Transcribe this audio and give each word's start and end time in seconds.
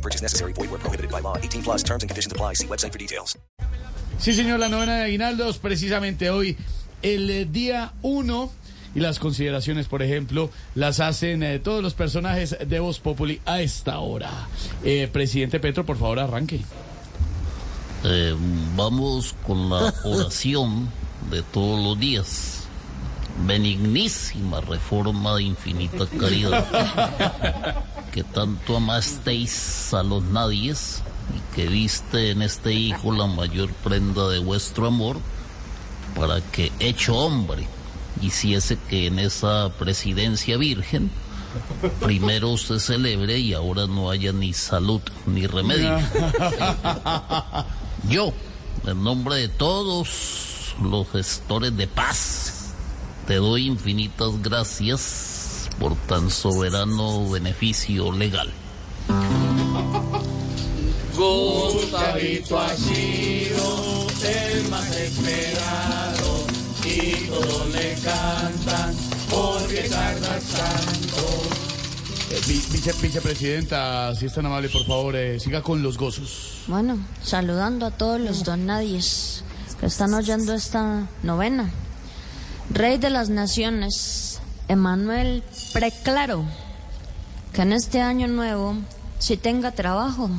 No 0.00 0.02
purchase 0.02 0.22
necessary. 0.22 0.54
Void 0.54 0.70
where 0.70 0.80
prohibited 0.80 1.10
by 1.10 1.20
law. 1.20 1.36
18 1.36 1.62
plus 1.62 1.82
terms 1.82 2.02
and 2.02 2.08
conditions 2.08 2.32
apply. 2.32 2.54
See 2.54 2.66
website 2.66 2.92
for 2.92 2.98
details. 2.98 3.36
Sí, 4.18 4.32
señor, 4.32 4.58
la 4.58 4.68
novena 4.68 4.96
de 4.96 5.04
Aguinaldos, 5.04 5.58
precisamente 5.58 6.30
hoy, 6.30 6.56
el 7.02 7.28
eh, 7.28 7.44
día 7.44 7.92
1. 8.02 8.50
Y 8.94 9.00
las 9.00 9.18
consideraciones, 9.18 9.86
por 9.86 10.02
ejemplo, 10.02 10.50
las 10.74 11.00
hacen 11.00 11.42
eh, 11.42 11.58
todos 11.58 11.82
los 11.82 11.94
personajes 11.94 12.56
de 12.66 12.80
Voz 12.80 12.98
Populi 12.98 13.40
a 13.44 13.60
esta 13.60 13.98
hora. 14.00 14.48
Eh, 14.82 15.08
presidente 15.12 15.60
Petro, 15.60 15.84
por 15.86 15.96
favor, 15.96 16.18
arranque. 16.18 16.60
Eh, 18.04 18.34
vamos 18.74 19.34
con 19.46 19.68
la 19.68 19.94
oración 20.04 20.88
de 21.30 21.42
todos 21.42 21.84
los 21.84 22.00
días. 22.00 22.59
Benignísima 23.46 24.60
reforma 24.60 25.36
de 25.36 25.44
infinita 25.44 26.06
caridad. 26.06 27.84
que 28.12 28.24
tanto 28.24 28.76
amasteis 28.76 29.94
a 29.94 30.02
los 30.02 30.22
nadies 30.24 31.02
y 31.36 31.54
que 31.54 31.68
viste 31.68 32.30
en 32.30 32.42
este 32.42 32.72
hijo 32.72 33.12
la 33.12 33.26
mayor 33.26 33.72
prenda 33.72 34.28
de 34.28 34.40
vuestro 34.40 34.88
amor 34.88 35.18
para 36.16 36.40
que 36.40 36.72
hecho 36.80 37.16
hombre 37.16 37.66
hiciese 38.20 38.78
que 38.88 39.06
en 39.06 39.18
esa 39.18 39.70
presidencia 39.78 40.56
virgen 40.56 41.10
primero 42.00 42.56
se 42.56 42.80
celebre 42.80 43.38
y 43.38 43.54
ahora 43.54 43.86
no 43.86 44.10
haya 44.10 44.32
ni 44.32 44.52
salud 44.52 45.00
ni 45.26 45.46
remedio. 45.46 45.90
Yo, 48.08 48.32
en 48.86 49.02
nombre 49.02 49.36
de 49.36 49.48
todos 49.48 50.74
los 50.82 51.10
gestores 51.10 51.76
de 51.76 51.86
paz, 51.86 52.59
te 53.30 53.36
doy 53.36 53.68
infinitas 53.68 54.42
gracias 54.42 55.68
por 55.78 55.94
tan 56.08 56.32
soberano 56.32 57.30
beneficio 57.30 58.10
legal. 58.10 58.50
Gustavito 61.16 62.58
ha 62.58 62.74
sido 62.74 64.08
el 64.24 64.68
más 64.68 64.96
esperado 64.96 66.44
y 66.84 67.26
todos 67.28 67.68
le 67.72 67.94
cantan 68.02 68.96
porque 69.30 69.88
tardas 69.88 70.44
tanto. 70.46 71.28
Eh, 72.32 72.40
vi- 72.48 72.64
vice, 72.72 72.92
vicepresidenta, 73.00 74.12
si 74.16 74.26
es 74.26 74.34
tan 74.34 74.46
amable, 74.46 74.68
por 74.70 74.84
favor, 74.84 75.14
eh, 75.14 75.38
siga 75.38 75.62
con 75.62 75.84
los 75.84 75.96
gozos. 75.96 76.62
Bueno, 76.66 76.98
saludando 77.22 77.86
a 77.86 77.92
todos 77.92 78.20
los 78.20 78.42
don 78.42 78.66
nadies 78.66 79.44
que 79.78 79.86
están 79.86 80.14
oyendo 80.14 80.52
esta 80.52 81.06
novena. 81.22 81.70
Rey 82.72 82.98
de 82.98 83.10
las 83.10 83.30
naciones, 83.30 84.40
Emanuel 84.68 85.42
Preclaro, 85.72 86.44
que 87.52 87.62
en 87.62 87.72
este 87.72 88.00
año 88.00 88.28
nuevo 88.28 88.76
sí 89.18 89.36
tenga 89.36 89.72
trabajo 89.72 90.30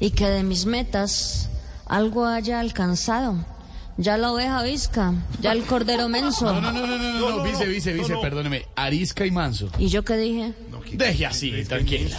y 0.00 0.10
que 0.10 0.26
de 0.26 0.42
mis 0.42 0.66
metas 0.66 1.48
algo 1.86 2.26
haya 2.26 2.58
alcanzado. 2.58 3.36
Ya 3.96 4.16
la 4.16 4.32
oveja 4.32 4.62
visca, 4.62 5.14
ya 5.40 5.52
el 5.52 5.64
cordero 5.64 6.08
menso. 6.08 6.46
No, 6.46 6.60
no, 6.60 6.72
no, 6.72 6.86
no, 6.86 6.98
no, 6.98 7.36
no, 7.36 7.42
vice, 7.44 7.66
vice, 7.66 7.92
vice, 7.92 8.16
perdóneme. 8.20 8.66
Arisca 8.74 9.24
y 9.24 9.30
Manso. 9.30 9.70
¿Y 9.78 9.88
yo 9.88 10.02
qué 10.04 10.16
dije? 10.16 10.54
Deje 10.94 11.26
así, 11.26 11.64
tranquila. 11.64 12.18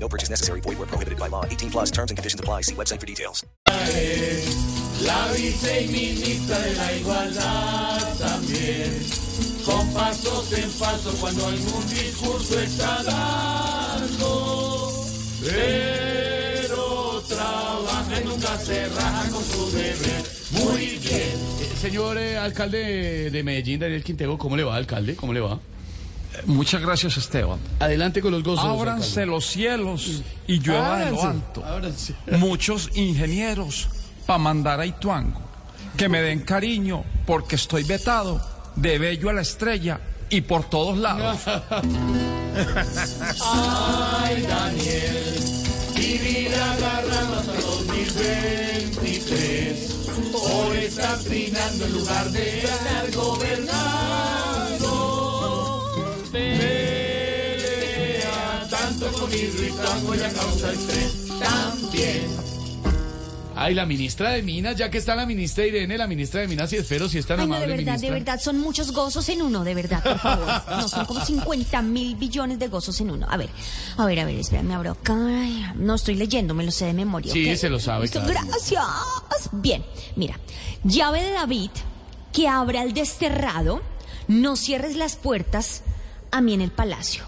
No 0.00 0.08
purchase 0.08 0.30
necessary. 0.30 0.60
Void 0.60 0.78
where 0.78 0.86
prohibited 0.88 1.18
by 1.18 1.28
law. 1.28 1.44
18 1.44 1.70
plus 1.70 1.90
terms 1.90 2.10
and 2.10 2.16
conditions 2.16 2.40
apply. 2.40 2.62
See 2.62 2.74
website 2.74 3.00
for 3.00 3.06
details. 3.06 3.44
La 5.04 5.32
viceministra 5.32 6.58
de 6.58 6.74
la 6.74 6.92
igualdad 6.92 8.18
también, 8.18 9.02
con 9.64 9.92
pasos 9.94 10.52
en 10.52 10.70
paso 10.72 11.10
cuando 11.20 11.46
algún 11.46 11.88
discurso 11.88 12.60
está 12.60 13.02
dando, 13.04 14.92
pero 15.42 17.22
trabaja 17.26 18.20
y 18.20 18.24
nunca 18.24 18.58
se 18.58 18.88
raja 18.90 19.30
con 19.30 19.42
su 19.42 19.70
deber. 19.70 20.22
Muy 20.50 20.98
bien. 20.98 21.32
Eh, 21.62 21.72
Señor 21.80 22.18
eh, 22.18 22.36
alcalde 22.36 23.30
de 23.30 23.42
Medellín, 23.42 23.80
Daniel 23.80 24.04
Quintego, 24.04 24.36
¿cómo 24.36 24.54
le 24.54 24.64
va, 24.64 24.76
alcalde? 24.76 25.16
¿Cómo 25.16 25.32
le 25.32 25.40
va? 25.40 25.58
Muchas 26.46 26.80
gracias, 26.80 27.16
Esteban. 27.16 27.58
Adelante 27.78 28.20
con 28.20 28.32
los 28.32 28.42
gozos. 28.42 28.64
Ábranse 28.64 29.26
los 29.26 29.46
cielos 29.46 30.22
y 30.46 30.58
llueva 30.60 30.98
de 30.98 31.10
lo 31.10 31.22
alto. 31.22 31.64
Ábranse. 31.64 32.14
Muchos 32.38 32.90
ingenieros 32.94 33.88
para 34.26 34.38
mandar 34.38 34.80
a 34.80 34.86
Ituango. 34.86 35.40
Que 35.96 36.08
me 36.08 36.22
den 36.22 36.40
cariño 36.40 37.04
porque 37.26 37.56
estoy 37.56 37.82
vetado 37.82 38.40
de 38.76 38.98
Bello 38.98 39.30
a 39.30 39.32
la 39.32 39.42
Estrella 39.42 40.00
y 40.30 40.40
por 40.42 40.70
todos 40.70 40.96
lados. 40.98 41.40
Ay, 43.42 44.42
Daniel, 44.42 45.34
vivir 45.94 46.54
agarrando 46.54 47.40
hasta 47.40 47.60
2023. 47.60 49.90
Hoy 50.32 50.78
está 50.78 51.18
trinando 51.18 51.86
en 51.86 51.92
lugar 51.92 52.30
de 52.30 52.64
estar 52.64 53.10
gobernando. 53.12 54.19
Y 59.28 60.22
a 60.22 60.32
causa 60.32 60.72
estrés 60.72 61.28
también. 61.38 62.50
Ay, 63.54 63.74
la 63.74 63.84
ministra 63.84 64.30
de 64.30 64.42
Minas, 64.42 64.76
ya 64.76 64.90
que 64.90 64.96
está 64.96 65.14
la 65.14 65.26
ministra 65.26 65.66
Irene, 65.66 65.98
la 65.98 66.06
ministra 66.06 66.40
de 66.40 66.48
Minas 66.48 66.72
y 66.72 66.76
espero 66.76 67.06
si 67.10 67.18
es 67.18 67.26
tan 67.26 67.40
Ay, 67.40 67.46
no, 67.46 67.54
de 67.56 67.66
verdad, 67.66 67.76
ministra. 67.76 68.08
de 68.08 68.10
verdad, 68.14 68.40
son 68.40 68.58
muchos 68.58 68.92
gozos 68.92 69.28
en 69.28 69.42
uno, 69.42 69.62
de 69.62 69.74
verdad, 69.74 70.02
por 70.02 70.18
favor. 70.18 70.46
No, 70.70 70.88
son 70.88 71.04
como 71.04 71.22
50 71.22 71.82
mil 71.82 72.16
billones 72.16 72.58
de 72.58 72.68
gozos 72.68 72.98
en 73.02 73.10
uno. 73.10 73.26
A 73.28 73.36
ver, 73.36 73.50
a 73.98 74.06
ver, 74.06 74.20
a 74.20 74.24
ver, 74.24 74.36
espérame, 74.38 74.70
abro 74.72 74.92
acá. 74.92 75.14
Ay, 75.14 75.66
No 75.74 75.96
estoy 75.96 76.14
leyendo, 76.14 76.54
me 76.54 76.64
lo 76.64 76.70
sé 76.70 76.86
de 76.86 76.94
memoria. 76.94 77.30
Sí, 77.34 77.54
se 77.58 77.68
lo 77.68 77.78
sabe, 77.78 78.08
claro. 78.08 78.28
Gracias. 78.28 78.82
Bien, 79.52 79.84
mira, 80.16 80.40
llave 80.82 81.22
de 81.22 81.32
David, 81.32 81.70
que 82.32 82.48
abra 82.48 82.82
el 82.82 82.94
desterrado, 82.94 83.82
no 84.26 84.56
cierres 84.56 84.96
las 84.96 85.16
puertas 85.16 85.82
a 86.30 86.40
mí 86.40 86.54
en 86.54 86.62
el 86.62 86.70
palacio. 86.70 87.24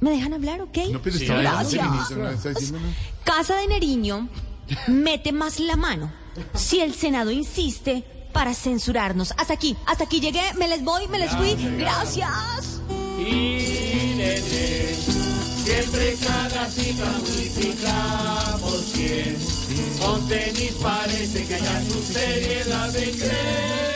¿Me 0.00 0.10
dejan 0.10 0.34
hablar, 0.34 0.60
ok? 0.60 0.74
Sí, 0.74 1.28
adelante, 1.30 1.76
Gracias. 1.76 1.90
ministra. 1.90 2.78
Casa 3.24 3.56
de 3.56 3.66
Neriño, 3.68 4.28
mete 4.88 5.32
más 5.32 5.58
la 5.58 5.76
mano. 5.76 6.12
Si 6.54 6.80
el 6.80 6.94
Senado 6.94 7.30
insiste 7.30 8.04
para 8.32 8.52
censurarnos. 8.52 9.32
Hasta 9.38 9.54
aquí, 9.54 9.74
hasta 9.86 10.04
aquí 10.04 10.20
llegué, 10.20 10.42
me 10.58 10.68
les 10.68 10.84
voy, 10.84 11.08
me 11.08 11.18
les 11.18 11.30
fui. 11.34 11.54
Gracias. 11.78 12.80
Irene, 13.18 14.36
siempre 14.36 16.16
cada 16.22 16.68
cita 16.68 17.10
multiplica 17.18 18.58
por 18.60 18.78
cien. 18.78 19.36
Con 19.98 20.28
tenis 20.28 20.72
parece 20.82 21.46
que 21.46 21.58
ya 21.58 21.82
su 21.82 22.02
seriedad 22.12 22.92
de 22.92 23.10
crece. 23.12 23.95